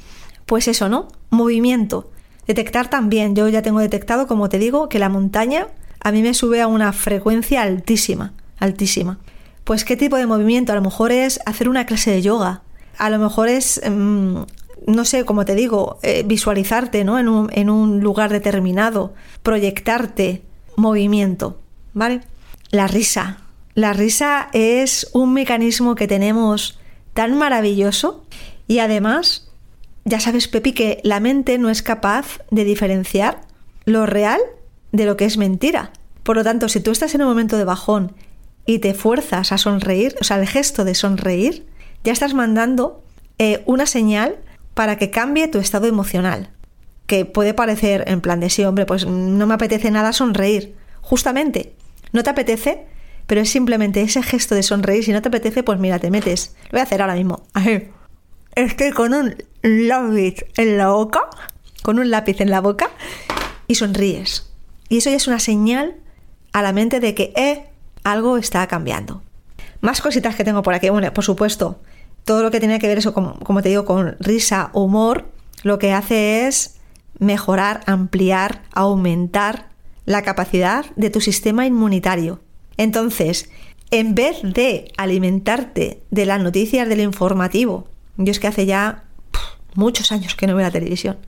Pues 0.47 0.67
eso, 0.67 0.89
¿no? 0.89 1.09
movimiento. 1.31 2.11
Detectar 2.51 2.91
también, 2.91 3.37
yo 3.37 3.49
ya 3.49 3.63
tengo 3.63 3.79
detectado, 3.79 4.27
como 4.27 4.49
te 4.49 4.59
digo, 4.59 4.89
que 4.89 4.99
la 4.99 5.09
montaña 5.09 5.69
a 6.01 6.11
mí 6.11 6.21
me 6.21 6.35
sube 6.35 6.61
a 6.61 6.67
una 6.67 6.93
frecuencia 6.93 7.63
altísima, 7.63 8.33
altísima. 8.59 9.21
Pues 9.63 9.85
qué 9.85 9.97
tipo 9.97 10.17
de 10.17 10.27
movimiento, 10.27 10.73
a 10.73 10.75
lo 10.75 10.83
mejor 10.83 11.13
es 11.13 11.39
hacer 11.47 11.69
una 11.69 11.87
clase 11.87 12.11
de 12.11 12.23
yoga, 12.23 12.63
a 12.99 13.09
lo 13.09 13.21
mejor 13.21 13.49
es, 13.49 13.81
mm, 13.89 14.39
no 14.89 15.05
sé, 15.05 15.25
como 15.25 15.45
te 15.45 15.55
digo, 15.55 16.01
eh, 16.03 16.25
visualizarte 16.27 17.05
¿no? 17.05 17.21
en 17.21 17.71
un 17.71 18.01
lugar 18.01 18.33
determinado, 18.33 19.15
proyectarte, 19.45 20.43
movimiento, 20.75 21.61
¿vale? 21.95 22.23
La 22.73 22.89
risa. 22.89 23.39
La 23.75 23.93
risa 23.93 24.49
es 24.53 25.09
un 25.13 25.35
mecanismo 25.35 25.95
que 25.95 26.09
tenemos 26.09 26.81
tan 27.15 27.39
maravilloso 27.39 28.25
y 28.67 28.81
además 28.81 29.50
ya 30.05 30.21
sabes, 30.21 30.49
Pepi, 30.49 30.73
que 30.73 31.01
la 31.05 31.21
mente 31.21 31.59
no 31.59 31.71
es 31.71 31.83
capaz 31.83 32.41
de 32.51 32.65
diferenciar 32.65 33.43
lo 33.85 34.07
real 34.07 34.41
de 34.93 35.05
lo 35.05 35.17
que 35.17 35.25
es 35.25 35.37
mentira. 35.37 35.93
Por 36.23 36.37
lo 36.37 36.45
tanto, 36.45 36.69
si 36.69 36.81
tú 36.81 36.91
estás 36.91 37.15
en 37.15 37.23
un 37.23 37.29
momento 37.29 37.57
de 37.57 37.65
bajón 37.65 38.13
y 38.67 38.79
te 38.79 38.95
fuerzas 38.95 39.53
a 39.53 39.59
sonreír, 39.59 40.17
o 40.21 40.25
sea, 40.25 40.39
el 40.39 40.47
gesto 40.47 40.85
de 40.85 40.95
sonreír, 40.95 41.67
ya 42.05 42.13
estás 42.13 42.35
mandando 42.35 43.03
eh, 43.39 43.63
una 43.67 43.87
señal 43.87 44.37
para 44.75 44.97
que 44.97 45.11
cambie 45.11 45.49
tu 45.49 45.59
estado 45.59 45.87
emocional. 45.87 46.51
Que 47.07 47.25
puede 47.25 47.55
parecer 47.55 48.05
en 48.07 48.21
plan 48.21 48.41
de 48.41 48.51
sí, 48.51 48.65
hombre, 48.65 48.87
pues 48.87 49.07
no 49.07 49.47
me 49.47 49.55
apetece 49.55 49.91
nada 49.91 50.13
sonreír. 50.13 50.77
Justamente, 51.01 51.75
no 52.13 52.23
te 52.23 52.31
apetece, 52.31 52.87
pero 53.27 53.41
es 53.41 53.51
simplemente 53.51 54.03
ese 54.03 54.23
gesto 54.23 54.55
de 54.55 54.63
sonreír. 54.63 55.05
Si 55.05 55.13
no 55.13 55.23
te 55.23 55.29
apetece, 55.29 55.63
pues 55.63 55.79
mira, 55.79 55.99
te 55.99 56.11
metes. 56.11 56.55
Lo 56.65 56.73
voy 56.73 56.81
a 56.81 56.85
hacer 56.85 57.03
ahora 57.03 57.15
mismo. 57.15 57.43
Estoy 58.55 58.91
con 58.91 59.15
un 59.15 59.35
lápiz 59.63 60.45
en 60.57 60.77
la 60.79 60.89
boca, 60.89 61.29
con 61.83 61.99
un 61.99 62.11
lápiz 62.11 62.41
en 62.41 62.51
la 62.51 62.61
boca, 62.61 62.91
y 63.67 63.77
sonríes. 63.77 64.51
Y 64.89 64.99
eso 64.99 65.11
ya 65.11 65.17
es 65.17 65.29
una 65.29 65.39
señal 65.39 65.97
a 66.53 66.63
la 66.63 66.73
mente 66.73 67.01
de 67.01 67.15
que, 67.15 67.33
eh, 67.37 67.67
algo 68.03 68.37
está 68.37 68.67
cambiando. 68.67 69.23
Más 69.81 70.01
cositas 70.01 70.35
que 70.35 70.45
tengo 70.45 70.63
por 70.63 70.75
aquí. 70.75 70.89
Bueno, 70.89 71.13
por 71.13 71.25
supuesto, 71.25 71.81
todo 72.25 72.43
lo 72.43 72.51
que 72.51 72.61
tiene 72.61 72.79
que 72.79 72.89
ver 72.89 72.99
eso, 72.99 73.15
como, 73.15 73.39
como 73.41 73.63
te 73.63 73.69
digo, 73.69 73.85
con 73.85 74.17
risa, 74.21 74.71
humor, 74.73 75.31
lo 75.63 75.79
que 75.79 75.93
hace 75.93 76.47
es 76.47 76.77
mejorar, 77.19 77.83
ampliar, 77.87 78.63
aumentar 78.73 79.71
la 80.07 80.23
capacidad 80.23 80.87
de 80.97 81.11
tu 81.11 81.21
sistema 81.21 81.67
inmunitario. 81.67 82.41
Entonces, 82.77 83.51
en 83.91 84.15
vez 84.15 84.39
de 84.43 84.91
alimentarte 84.97 86.03
de 86.11 86.27
las 86.27 86.43
noticias 86.43 86.89
del 86.89 87.01
informativo, 87.01 87.89
yo 88.17 88.31
es 88.31 88.41
que 88.41 88.47
hace 88.47 88.67
ya 88.67 89.05
muchos 89.75 90.13
años 90.13 90.35
que 90.35 90.47
no 90.47 90.55
veo 90.55 90.67
la 90.67 90.71
televisión. 90.71 91.19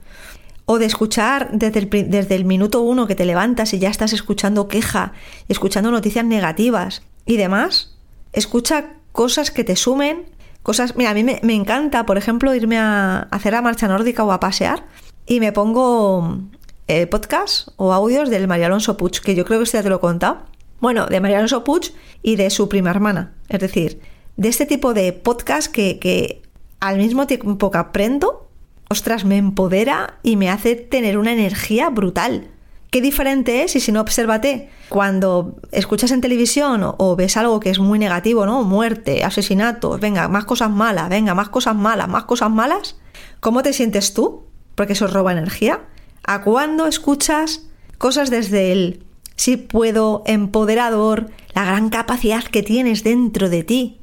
O 0.65 0.79
de 0.79 0.85
escuchar 0.85 1.49
desde 1.51 1.79
el, 1.79 1.89
desde 2.09 2.35
el 2.35 2.45
minuto 2.45 2.81
uno 2.81 3.07
que 3.07 3.15
te 3.15 3.25
levantas 3.25 3.73
y 3.73 3.79
ya 3.79 3.89
estás 3.89 4.13
escuchando 4.13 4.67
queja, 4.67 5.13
escuchando 5.49 5.91
noticias 5.91 6.25
negativas 6.25 7.03
y 7.25 7.37
demás. 7.37 7.95
Escucha 8.31 8.93
cosas 9.11 9.51
que 9.51 9.63
te 9.63 9.75
sumen, 9.75 10.25
cosas... 10.63 10.95
Mira, 10.95 11.11
a 11.11 11.13
mí 11.13 11.23
me, 11.23 11.53
encanta, 11.53 12.05
por 12.05 12.17
ejemplo, 12.17 12.55
irme 12.55 12.77
a, 12.77 13.27
hacer 13.31 13.53
la 13.53 13.61
marcha 13.61 13.87
nórdica 13.87 14.23
o 14.23 14.31
a 14.31 14.39
pasear 14.39 14.85
y 15.25 15.39
me 15.39 15.51
pongo 15.51 16.39
eh, 16.87 17.07
podcast 17.07 17.69
o 17.77 17.93
audios 17.93 18.29
del 18.29 18.47
María 18.47 18.67
Alonso 18.67 18.97
Puig, 18.97 19.21
que 19.21 19.35
yo 19.35 19.45
creo 19.45 19.59
que 19.59 19.63
usted 19.63 19.79
ya 19.79 19.83
te 19.83 19.89
lo 19.89 19.97
he 19.97 19.99
contado. 19.99 20.43
Bueno, 20.79 21.05
de 21.07 21.19
María 21.21 21.37
Alonso 21.37 21.63
Puig 21.63 21.93
y 22.21 22.35
de 22.35 22.49
su 22.49 22.69
prima 22.69 22.89
hermana. 22.89 23.33
Es 23.49 23.59
decir, 23.59 24.01
de 24.37 24.49
este 24.49 24.65
tipo 24.65 24.93
de 24.93 25.13
podcast 25.13 25.71
que, 25.71 25.99
que 25.99 26.41
al 26.83 26.97
mismo 26.97 27.27
tiempo 27.27 27.71
que 27.71 27.77
aprendo, 27.77 28.49
ostras, 28.89 29.23
me 29.23 29.37
empodera 29.37 30.19
y 30.21 30.35
me 30.35 30.49
hace 30.49 30.75
tener 30.75 31.17
una 31.17 31.31
energía 31.31 31.89
brutal. 31.89 32.49
Qué 32.91 32.99
diferente 32.99 33.63
es, 33.63 33.77
y 33.77 33.79
si 33.79 33.93
no, 33.93 34.01
obsérvate, 34.01 34.69
cuando 34.89 35.55
escuchas 35.71 36.11
en 36.11 36.19
televisión 36.19 36.81
o, 36.83 37.15
ves 37.15 37.37
algo 37.37 37.61
que 37.61 37.69
es 37.69 37.79
muy 37.79 37.99
negativo, 37.99 38.45
¿no? 38.45 38.63
Muerte, 38.63 39.23
asesinatos, 39.23 39.97
venga, 40.01 40.27
más 40.27 40.43
cosas 40.43 40.71
malas, 40.71 41.07
venga, 41.07 41.33
más 41.33 41.47
cosas 41.47 41.73
malas, 41.73 42.09
más 42.09 42.25
cosas 42.25 42.51
malas. 42.51 42.97
¿Cómo 43.39 43.63
te 43.63 43.71
sientes 43.71 44.13
tú? 44.13 44.43
Porque 44.75 44.91
eso 44.91 45.07
roba 45.07 45.31
energía. 45.31 45.85
¿A 46.25 46.41
cuándo 46.41 46.85
escuchas 46.85 47.65
cosas 47.97 48.29
desde 48.29 48.73
el 48.73 49.05
sí 49.37 49.55
puedo, 49.55 50.21
empoderador, 50.25 51.29
la 51.55 51.63
gran 51.63 51.89
capacidad 51.89 52.43
que 52.43 52.61
tienes 52.61 53.05
dentro 53.05 53.49
de 53.49 53.63
ti? 53.63 53.99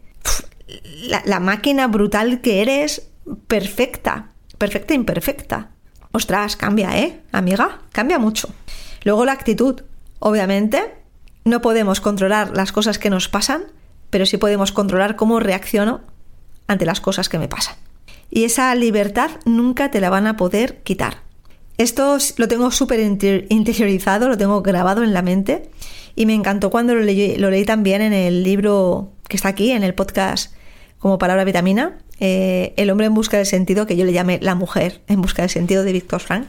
La, 1.24 1.40
máquina 1.40 1.86
brutal 1.86 2.40
que 2.40 2.62
eres, 2.62 3.08
perfecta, 3.46 4.30
perfecta 4.58 4.94
e 4.94 4.96
imperfecta. 4.96 5.70
Ostras, 6.12 6.56
cambia, 6.56 6.98
¿eh, 6.98 7.20
amiga? 7.32 7.80
Cambia 7.92 8.18
mucho. 8.18 8.48
Luego 9.04 9.24
la 9.24 9.32
actitud. 9.32 9.82
Obviamente, 10.18 10.94
no 11.44 11.60
podemos 11.60 12.00
controlar 12.00 12.56
las 12.56 12.72
cosas 12.72 12.98
que 12.98 13.10
nos 13.10 13.28
pasan, 13.28 13.64
pero 14.10 14.26
sí 14.26 14.36
podemos 14.36 14.72
controlar 14.72 15.16
cómo 15.16 15.40
reacciono 15.40 16.00
ante 16.66 16.84
las 16.84 17.00
cosas 17.00 17.28
que 17.28 17.38
me 17.38 17.48
pasan. 17.48 17.76
Y 18.30 18.44
esa 18.44 18.74
libertad 18.74 19.30
nunca 19.44 19.90
te 19.90 20.00
la 20.00 20.10
van 20.10 20.26
a 20.26 20.36
poder 20.36 20.82
quitar. 20.82 21.22
Esto 21.78 22.18
lo 22.36 22.46
tengo 22.46 22.70
súper 22.70 23.00
interiorizado, 23.00 24.28
lo 24.28 24.36
tengo 24.36 24.60
grabado 24.60 25.02
en 25.02 25.14
la 25.14 25.22
mente 25.22 25.70
y 26.14 26.26
me 26.26 26.34
encantó 26.34 26.70
cuando 26.70 26.94
lo 26.94 27.00
leí, 27.00 27.36
lo 27.36 27.50
leí 27.50 27.64
también 27.64 28.02
en 28.02 28.12
el 28.12 28.42
libro 28.42 29.12
que 29.28 29.36
está 29.36 29.48
aquí, 29.48 29.70
en 29.70 29.82
el 29.82 29.94
podcast 29.94 30.52
como 31.00 31.18
palabra 31.18 31.44
vitamina, 31.44 31.98
eh, 32.20 32.74
El 32.76 32.90
hombre 32.90 33.06
en 33.06 33.14
busca 33.14 33.38
del 33.38 33.46
sentido, 33.46 33.86
que 33.86 33.96
yo 33.96 34.04
le 34.04 34.12
llamé 34.12 34.38
La 34.40 34.54
mujer 34.54 35.00
en 35.08 35.20
busca 35.20 35.42
del 35.42 35.50
sentido 35.50 35.82
de 35.82 35.92
Víctor 35.92 36.20
Frank, 36.20 36.46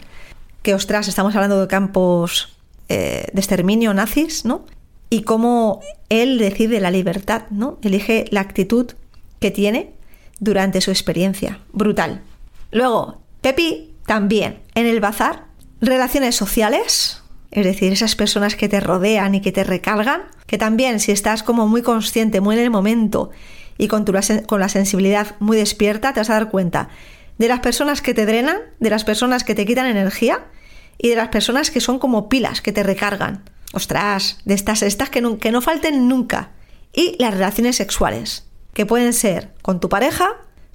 que 0.62 0.75
ostras, 0.75 1.08
estamos 1.08 1.34
hablando 1.34 1.60
de 1.60 1.67
campos 1.67 2.55
eh, 2.89 3.27
de 3.34 3.39
exterminio 3.39 3.93
nazis, 3.93 4.46
¿no? 4.46 4.65
Y 5.10 5.24
cómo 5.24 5.79
él 6.10 6.38
decide 6.38 6.79
la 6.79 6.91
libertad, 6.91 7.43
¿no? 7.50 7.79
Elige 7.81 8.25
la 8.29 8.41
actitud 8.41 8.91
que 9.39 9.51
tiene 9.51 9.93
durante 10.39 10.81
su 10.81 10.91
experiencia. 10.91 11.60
Brutal. 11.72 12.22
Luego, 12.72 13.22
Pepi 13.41 13.96
también, 14.05 14.60
en 14.75 14.86
el 14.86 15.00
bazar, 15.00 15.46
Relaciones 15.84 16.36
sociales, 16.36 17.24
es 17.50 17.65
decir, 17.65 17.91
esas 17.91 18.15
personas 18.15 18.55
que 18.55 18.70
te 18.70 18.79
rodean 18.79 19.34
y 19.34 19.41
que 19.41 19.51
te 19.51 19.63
recargan, 19.63 20.22
que 20.46 20.60
también 20.60 21.00
si 21.00 21.12
estás 21.12 21.41
como 21.41 21.67
muy 21.67 21.81
consciente, 21.81 22.39
muy 22.39 22.55
en 22.55 22.62
el 22.62 22.70
momento 22.70 23.31
y 23.81 23.88
con, 23.88 24.05
tu, 24.05 24.13
con 24.45 24.59
la 24.59 24.69
sensibilidad 24.69 25.35
muy 25.39 25.57
despierta, 25.57 26.13
te 26.13 26.19
vas 26.19 26.29
a 26.29 26.33
dar 26.33 26.51
cuenta 26.51 26.89
de 27.39 27.47
las 27.47 27.61
personas 27.61 28.03
que 28.03 28.13
te 28.13 28.27
drenan, 28.27 28.57
de 28.79 28.91
las 28.91 29.03
personas 29.03 29.43
que 29.43 29.55
te 29.55 29.65
quitan 29.65 29.88
energía 29.88 30.45
y 31.00 31.09
de 31.09 31.15
las 31.15 31.29
personas 31.29 31.71
que 31.71 31.81
son 31.81 31.97
como 31.97 32.29
pilas, 32.29 32.61
que 32.61 32.71
te 32.71 32.83
recargan. 32.83 33.43
Ostras, 33.73 34.38
de 34.45 34.53
estas, 34.53 34.83
estas 34.83 35.09
que 35.09 35.19
no, 35.19 35.39
que 35.39 35.51
no 35.51 35.61
falten 35.61 36.07
nunca. 36.07 36.51
Y 36.93 37.15
las 37.17 37.33
relaciones 37.33 37.75
sexuales, 37.75 38.45
que 38.73 38.85
pueden 38.85 39.13
ser 39.13 39.51
con 39.63 39.79
tu 39.79 39.89
pareja, 39.89 40.29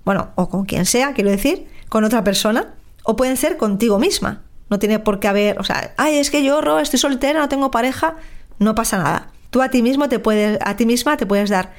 bueno, 0.04 0.32
o 0.34 0.48
con 0.48 0.64
quien 0.64 0.84
sea, 0.84 1.12
quiero 1.12 1.30
decir, 1.30 1.68
con 1.88 2.02
otra 2.02 2.24
persona, 2.24 2.74
o 3.04 3.14
pueden 3.14 3.36
ser 3.36 3.56
contigo 3.56 4.00
misma. 4.00 4.42
No 4.68 4.80
tiene 4.80 4.98
por 4.98 5.20
qué 5.20 5.28
haber, 5.28 5.60
o 5.60 5.62
sea, 5.62 5.94
ay, 5.96 6.16
es 6.16 6.32
que 6.32 6.42
yo, 6.42 6.60
Ro, 6.60 6.80
estoy 6.80 6.98
soltera, 6.98 7.38
no 7.38 7.48
tengo 7.48 7.70
pareja, 7.70 8.16
no 8.58 8.74
pasa 8.74 8.98
nada. 8.98 9.30
Tú 9.50 9.62
a 9.62 9.68
ti 9.68 9.80
mismo 9.80 10.08
te 10.08 10.18
puedes, 10.18 10.58
a 10.64 10.74
ti 10.74 10.86
misma 10.86 11.16
te 11.16 11.24
puedes 11.24 11.50
dar 11.50 11.72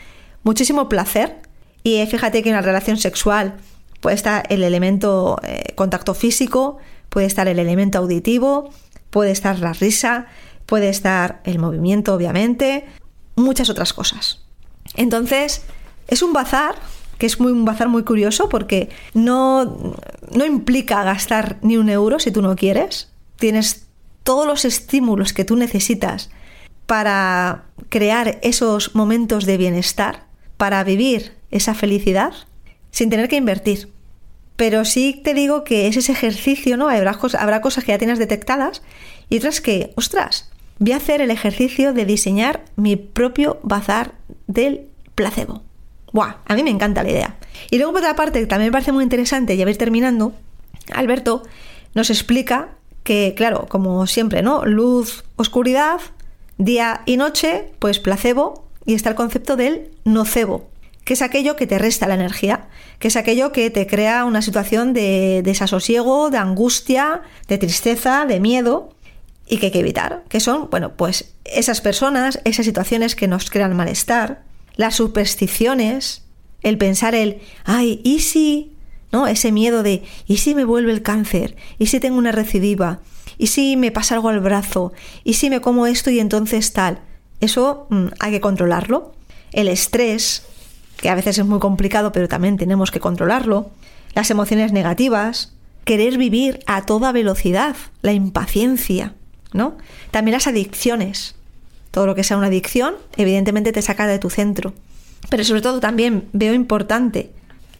muchísimo 0.48 0.88
placer 0.88 1.42
y 1.84 2.04
fíjate 2.06 2.42
que 2.42 2.50
en 2.50 2.56
una 2.56 2.62
relación 2.62 2.98
sexual 2.98 3.58
puede 4.00 4.16
estar 4.16 4.46
el 4.50 4.63
elemento 4.63 5.38
eh, 5.44 5.74
contacto 5.75 6.13
físico, 6.13 6.77
puede 7.10 7.27
estar 7.27 7.50
el 7.50 7.60
elemento 7.60 7.98
auditivo, 7.98 8.70
puede 9.10 9.32
estar 9.32 9.60
la 9.60 9.74
risa, 9.74 10.27
puede 10.66 10.88
estar 10.88 11.42
el 11.44 11.60
movimiento, 11.60 12.13
obviamente, 12.13 12.86
muchas 13.36 13.70
otras 13.70 13.92
cosas. 13.92 14.46
Entonces, 14.96 15.63
es 16.08 16.22
un 16.22 16.32
bazar 16.32 16.75
que 17.18 17.25
es 17.25 17.42
muy, 17.42 17.51
un 17.51 17.66
bazar 17.66 17.89
muy 17.89 18.04
curioso 18.04 18.48
porque 18.48 18.89
no, 19.13 19.96
no 20.32 20.46
implica 20.46 21.04
gastar 21.04 21.58
ni 21.62 21.75
un 21.75 21.89
euro 21.89 22.20
si 22.20 22.32
tú 22.32 22.42
no 22.42 22.56
quieres. 22.56 23.10
Tienes 23.36 23.88
todos 24.24 24.48
los 24.48 24.63
estímulos 24.63 25.34
que 25.34 25.44
tú 25.44 25.58
necesitas 25.58 26.30
para 26.86 27.66
crear 27.89 28.39
esos 28.44 28.96
momentos 28.96 29.46
de 29.46 29.58
bienestar, 29.58 30.26
para 30.58 30.84
vivir 30.84 31.34
esa 31.52 31.74
felicidad 31.74 32.34
sin 32.92 33.10
tener 33.10 33.30
que 33.30 33.36
invertir. 33.36 33.90
Pero 34.56 34.86
sí 34.86 35.22
te 35.24 35.34
digo 35.34 35.64
que 35.64 35.88
es 35.88 35.98
ese 35.98 36.12
ejercicio, 36.12 36.78
¿no? 36.78 36.90
Habrá, 36.90 37.62
cosas 37.62 37.84
que 37.84 37.92
ya 37.92 38.00
tienes 38.00 38.18
detectadas 38.18 38.82
y 39.30 39.38
otras 39.38 39.62
que, 39.62 39.94
ostras, 39.96 40.50
voy 40.80 40.94
a 40.94 40.98
hacer 40.98 41.22
el 41.22 41.32
ejercicio 41.32 41.94
de 41.94 42.06
diseñar 42.06 42.66
mi 42.76 42.96
propio 42.96 43.60
bazar 43.62 44.14
del 44.48 44.88
placebo. 45.14 45.62
¡Buah! 46.12 46.38
A 46.46 46.56
mí 46.56 46.64
me 46.64 46.72
encanta 46.72 47.04
la 47.04 47.12
idea. 47.12 47.36
Y 47.70 47.78
luego, 47.78 47.94
por 47.94 48.02
otra 48.02 48.16
parte, 48.16 48.40
que 48.40 48.48
también 48.48 48.70
me 48.70 48.72
parece 48.72 48.92
muy 48.92 49.04
interesante, 49.04 49.56
ya 49.56 49.70
ir 49.70 49.78
terminando, 49.78 50.34
Alberto 50.92 51.44
nos 51.94 52.10
explica 52.10 52.70
que, 53.04 53.34
claro, 53.38 53.68
como 53.70 54.08
siempre, 54.08 54.42
¿no? 54.42 54.66
Luz, 54.66 55.24
oscuridad, 55.36 56.00
día 56.58 57.02
y 57.06 57.18
noche, 57.18 57.72
pues 57.80 58.00
placebo, 58.00 58.67
y 58.88 58.96
está 58.96 59.10
el 59.10 59.15
concepto 59.15 59.56
del 59.58 59.91
nocebo, 60.06 60.70
que 61.03 61.13
es 61.13 61.22
aquello 61.22 61.56
que 61.58 61.67
te 61.67 61.77
resta 61.77 62.08
la 62.08 62.15
energía, 62.15 62.70
que 63.00 63.10
es 63.10 63.17
aquello 63.17 63.51
que 63.51 63.70
te 63.70 63.86
crea 63.86 64.25
una 64.25 64.41
situación 64.41 64.94
de 64.94 65.41
desasosiego, 65.44 66.32
de 66.32 66.38
angustia, 66.38 67.22
de 67.48 67.58
tristeza, 67.60 68.25
de 68.25 68.39
miedo, 68.39 68.96
y 69.46 69.58
que 69.58 69.67
hay 69.67 69.72
que 69.74 69.82
evitar, 69.82 70.24
que 70.29 70.39
son, 70.39 70.70
bueno, 70.70 70.94
pues 70.96 71.34
esas 71.44 71.82
personas, 71.82 72.39
esas 72.46 72.65
situaciones 72.65 73.15
que 73.15 73.27
nos 73.27 73.50
crean 73.50 73.75
malestar, 73.75 74.44
las 74.77 74.96
supersticiones, 74.96 76.24
el 76.62 76.77
pensar 76.77 77.13
el, 77.13 77.41
ay, 77.65 78.01
¿y 78.03 78.20
si? 78.20 78.74
¿No? 79.12 79.27
Ese 79.27 79.51
miedo 79.51 79.84
de, 79.84 80.03
¿y 80.27 80.38
si 80.38 80.56
me 80.56 80.65
vuelve 80.65 80.91
el 80.91 81.01
cáncer? 81.01 81.56
¿Y 81.77 81.88
si 81.88 82.00
tengo 82.00 82.17
una 82.17 82.32
recidiva? 82.32 83.00
¿Y 83.38 83.48
si 83.48 83.75
me 83.75 83.91
pasa 83.91 84.15
algo 84.15 84.29
al 84.29 84.39
brazo? 84.39 84.94
¿Y 85.24 85.34
si 85.34 85.50
me 85.50 85.62
como 85.62 85.88
esto 85.88 86.10
y 86.10 86.20
entonces 86.20 86.74
tal? 86.74 87.01
Eso 87.39 87.88
mm, 87.89 88.08
hay 88.20 88.32
que 88.32 88.41
controlarlo. 88.41 89.13
El 89.51 89.67
estrés, 89.67 90.44
que 90.98 91.10
a 91.10 91.15
veces 91.15 91.38
es 91.38 91.46
muy 91.46 91.60
complicado, 91.60 92.12
pero 92.12 92.27
también 92.27 92.58
tenemos 92.58 92.91
que 92.91 93.00
controlarlo. 93.00 93.72
Las 94.13 94.32
emociones 94.32 94.72
negativas, 94.72 95.53
querer 95.86 96.18
vivir 96.18 96.59
a 96.66 96.85
toda 96.85 97.12
velocidad, 97.12 97.75
la 98.01 98.14
impaciencia, 98.14 99.14
¿no? 99.53 99.77
También 100.12 100.33
las 100.33 100.48
adicciones, 100.48 101.35
todo 101.92 102.05
lo 102.05 102.16
que 102.16 102.24
sea 102.24 102.38
una 102.38 102.48
adicción, 102.48 102.96
evidentemente 103.16 103.72
te 103.72 103.81
saca 103.81 104.07
de 104.07 104.20
tu 104.20 104.29
centro. 104.29 104.74
Pero 105.29 105.44
sobre 105.44 105.62
todo 105.62 105.79
también 105.79 106.27
veo 106.33 106.53
importante, 106.53 107.31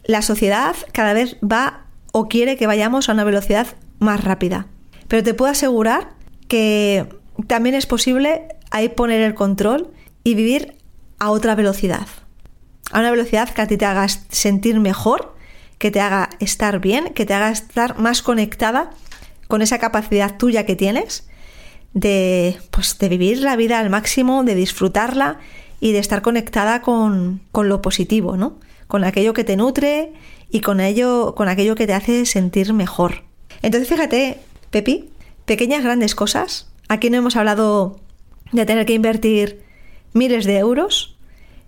la 0.05 0.21
sociedad 0.21 0.75
cada 0.93 1.13
vez 1.13 1.36
va 1.43 1.82
o 2.13 2.29
quiere 2.29 2.58
que 2.58 2.67
vayamos 2.67 3.10
a 3.10 3.13
una 3.13 3.23
velocidad 3.23 3.67
más 3.99 4.23
rápida. 4.23 4.67
Pero 5.08 5.23
te 5.23 5.34
puedo 5.34 5.51
asegurar 5.51 6.12
que 6.47 7.08
también 7.47 7.75
es 7.75 7.86
posible 7.86 8.47
ahí 8.71 8.89
poner 8.89 9.21
el 9.21 9.34
control 9.34 9.91
y 10.23 10.36
vivir 10.36 10.75
a 11.19 11.32
otra 11.32 11.56
velocidad. 11.56 12.08
A 12.91 12.99
una 12.99 13.12
velocidad 13.12 13.49
que 13.49 13.62
a 13.62 13.67
ti 13.67 13.77
te 13.77 13.86
haga 13.86 14.08
sentir 14.08 14.80
mejor, 14.80 15.36
que 15.77 15.91
te 15.91 15.99
haga 15.99 16.30
estar 16.39 16.80
bien, 16.80 17.13
que 17.13 17.25
te 17.25 17.34
haga 17.34 17.51
estar 17.51 17.99
más 17.99 18.21
conectada 18.21 18.91
con 19.47 19.62
esa 19.62 19.80
capacidad 19.80 20.38
tuya 20.38 20.65
que 20.65 20.75
tienes 20.75 21.27
de, 21.93 22.58
pues, 22.71 22.97
de 22.99 23.10
vivir 23.10 23.39
la 23.39 23.56
vida 23.56 23.80
al 23.80 23.89
máximo, 23.89 24.43
de 24.43 24.56
disfrutarla 24.56 25.39
y 25.80 25.91
de 25.91 25.99
estar 25.99 26.21
conectada 26.21 26.82
con, 26.82 27.41
con 27.51 27.69
lo 27.69 27.82
positivo, 27.82 28.38
¿no? 28.38 28.60
Con 28.88 29.03
aquello 29.03 29.34
que 29.34 29.43
te 29.43 29.58
nutre 29.58 30.13
y 30.49 30.62
con, 30.62 30.80
ello, 30.80 31.36
con 31.36 31.49
aquello 31.49 31.75
que 31.75 31.88
te 31.88 31.93
hace 31.93 32.25
sentir 32.25 32.73
mejor. 32.73 33.23
Entonces, 33.62 33.89
fíjate, 33.89 34.39
Pepi, 34.69 35.10
pequeñas 35.45 35.84
grandes 35.84 36.15
cosas. 36.15 36.69
Aquí 36.88 37.10
no 37.10 37.17
hemos 37.17 37.36
hablado 37.36 37.99
de 38.51 38.65
tener 38.65 38.86
que 38.86 38.93
invertir 38.93 39.62
miles 40.13 40.45
de 40.45 40.57
euros, 40.57 41.17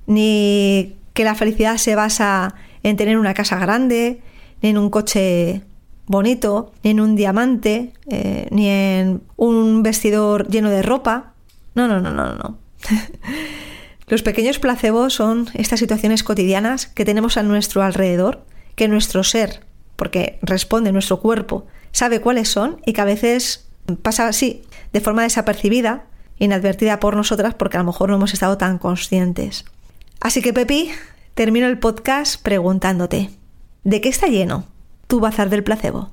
ni 0.08 0.96
que 1.14 1.24
la 1.24 1.36
felicidad 1.36 1.78
se 1.78 1.96
basa 1.96 2.56
en 2.84 2.98
tener 2.98 3.18
una 3.18 3.34
casa 3.34 3.60
grande, 3.60 4.22
ni 4.62 4.70
en 4.70 4.78
un 4.78 4.90
coche 4.90 5.62
bonito, 6.06 6.72
ni 6.84 6.92
en 6.92 7.00
un 7.00 7.16
diamante, 7.16 7.94
eh, 8.10 8.48
ni 8.52 8.68
en 8.68 9.22
un 9.36 9.84
vestidor 9.84 10.48
lleno 10.48 10.70
de 10.70 10.82
ropa. 10.82 11.34
No, 11.76 11.88
no, 11.88 12.00
no, 12.00 12.12
no, 12.12 12.34
no. 12.36 12.58
Los 14.08 14.24
pequeños 14.24 14.58
placebos 14.58 15.14
son 15.14 15.50
estas 15.54 15.80
situaciones 15.80 16.24
cotidianas 16.24 16.88
que 16.88 17.06
tenemos 17.06 17.38
a 17.38 17.44
nuestro 17.44 17.84
alrededor, 17.84 18.44
que 18.76 18.88
nuestro 18.88 19.24
ser, 19.24 19.62
porque 19.96 20.40
responde 20.42 20.92
nuestro 20.92 21.20
cuerpo, 21.20 21.68
sabe 21.92 22.20
cuáles 22.20 22.50
son 22.50 22.82
y 22.88 22.94
que 22.94 23.02
a 23.02 23.06
veces 23.06 23.70
pasa 24.02 24.28
así, 24.28 24.64
de 24.94 25.02
forma 25.02 25.22
desapercibida, 25.22 26.06
inadvertida 26.40 27.00
por 27.00 27.16
nosotras 27.16 27.54
porque 27.54 27.78
a 27.78 27.82
lo 27.82 27.86
mejor 27.86 28.10
no 28.10 28.16
hemos 28.16 28.34
estado 28.34 28.58
tan 28.58 28.80
conscientes. 28.80 29.66
Así 30.20 30.42
que 30.42 30.54
Pepi, 30.54 30.92
termino 31.36 31.68
el 31.68 31.80
podcast 31.80 32.42
preguntándote, 32.42 33.30
¿de 33.84 34.02
qué 34.02 34.10
está 34.10 34.28
lleno 34.28 34.66
tu 35.10 35.20
bazar 35.20 35.50
del 35.50 35.64
placebo. 35.64 36.12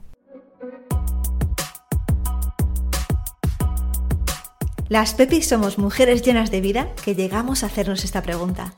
Las 4.88 5.12
Pepis 5.12 5.46
somos 5.46 5.76
mujeres 5.76 6.22
llenas 6.22 6.50
de 6.50 6.62
vida 6.62 6.88
que 7.04 7.14
llegamos 7.14 7.62
a 7.62 7.66
hacernos 7.66 8.04
esta 8.04 8.22
pregunta. 8.22 8.72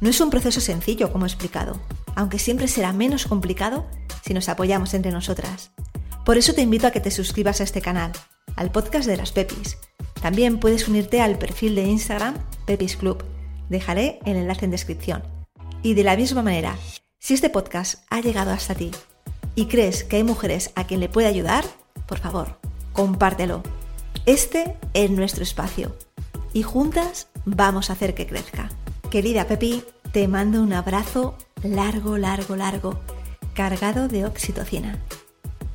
No 0.00 0.08
es 0.08 0.20
un 0.20 0.30
proceso 0.30 0.60
sencillo, 0.60 1.10
como 1.10 1.26
he 1.26 1.28
explicado, 1.28 1.80
aunque 2.14 2.38
siempre 2.38 2.68
será 2.68 2.92
menos 2.92 3.26
complicado 3.26 3.86
si 4.22 4.34
nos 4.34 4.48
apoyamos 4.48 4.94
entre 4.94 5.10
nosotras. 5.10 5.72
Por 6.24 6.38
eso 6.38 6.54
te 6.54 6.62
invito 6.62 6.86
a 6.86 6.92
que 6.92 7.00
te 7.00 7.10
suscribas 7.10 7.60
a 7.60 7.64
este 7.64 7.82
canal, 7.82 8.12
al 8.54 8.70
podcast 8.70 9.08
de 9.08 9.16
las 9.16 9.32
Pepis. 9.32 9.78
También 10.24 10.58
puedes 10.58 10.88
unirte 10.88 11.20
al 11.20 11.36
perfil 11.36 11.74
de 11.74 11.82
Instagram 11.82 12.36
Pepis 12.64 12.96
Club. 12.96 13.22
Dejaré 13.68 14.20
el 14.24 14.36
enlace 14.36 14.64
en 14.64 14.70
descripción. 14.70 15.22
Y 15.82 15.92
de 15.92 16.02
la 16.02 16.16
misma 16.16 16.42
manera, 16.42 16.78
si 17.18 17.34
este 17.34 17.50
podcast 17.50 18.06
ha 18.08 18.22
llegado 18.22 18.50
hasta 18.50 18.74
ti 18.74 18.90
y 19.54 19.66
crees 19.66 20.02
que 20.02 20.16
hay 20.16 20.24
mujeres 20.24 20.72
a 20.76 20.86
quien 20.86 21.00
le 21.00 21.10
puede 21.10 21.28
ayudar, 21.28 21.66
por 22.06 22.20
favor, 22.20 22.58
compártelo. 22.94 23.62
Este 24.24 24.78
es 24.94 25.10
nuestro 25.10 25.42
espacio 25.42 25.94
y 26.54 26.62
juntas 26.62 27.28
vamos 27.44 27.90
a 27.90 27.92
hacer 27.92 28.14
que 28.14 28.26
crezca. 28.26 28.70
Querida 29.10 29.46
Pepi, 29.46 29.84
te 30.10 30.26
mando 30.26 30.62
un 30.62 30.72
abrazo 30.72 31.36
largo, 31.62 32.16
largo, 32.16 32.56
largo, 32.56 32.98
cargado 33.52 34.08
de 34.08 34.24
oxitocina. 34.24 34.98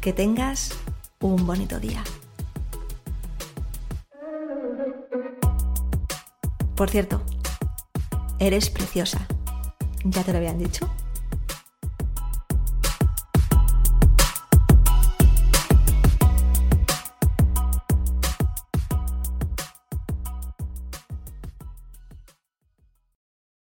Que 0.02 0.12
tengas 0.12 0.72
un 1.20 1.46
bonito 1.46 1.80
día. 1.80 2.04
Por 6.80 6.90
cierto, 6.90 7.22
eres 8.40 8.70
preciosa. 8.70 9.28
¿Ya 10.06 10.24
te 10.24 10.32
lo 10.32 10.38
habían 10.38 10.60
dicho? 10.60 10.90